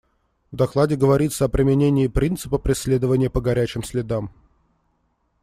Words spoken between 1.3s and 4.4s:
о применении принципа «преследования по горячим следам».